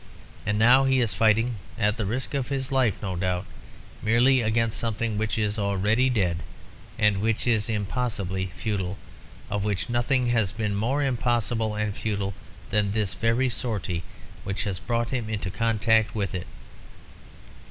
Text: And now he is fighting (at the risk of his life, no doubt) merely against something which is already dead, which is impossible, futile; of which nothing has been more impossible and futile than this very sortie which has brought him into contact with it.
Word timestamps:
And 0.47 0.57
now 0.57 0.85
he 0.85 0.99
is 0.99 1.13
fighting 1.13 1.57
(at 1.77 1.95
the 1.95 2.07
risk 2.07 2.33
of 2.33 2.47
his 2.47 2.71
life, 2.71 2.95
no 3.03 3.15
doubt) 3.15 3.45
merely 4.01 4.41
against 4.41 4.79
something 4.79 5.15
which 5.15 5.37
is 5.37 5.59
already 5.59 6.09
dead, 6.09 6.37
which 6.97 7.45
is 7.45 7.69
impossible, 7.69 8.47
futile; 8.57 8.97
of 9.51 9.63
which 9.63 9.89
nothing 9.91 10.25
has 10.29 10.53
been 10.53 10.73
more 10.73 11.03
impossible 11.03 11.75
and 11.75 11.95
futile 11.95 12.33
than 12.71 12.93
this 12.93 13.13
very 13.13 13.47
sortie 13.47 14.01
which 14.43 14.63
has 14.63 14.79
brought 14.79 15.11
him 15.11 15.29
into 15.29 15.51
contact 15.51 16.15
with 16.15 16.33
it. 16.33 16.47